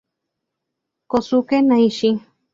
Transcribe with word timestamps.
Kosuke 1.11 1.57
Nishi 1.67 2.09